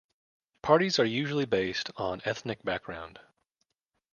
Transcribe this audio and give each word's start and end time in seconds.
Parties 0.63 0.97
are 0.97 1.05
usually 1.05 1.45
based 1.45 1.91
on 1.95 2.23
ethnic 2.25 2.63
background. 2.63 3.19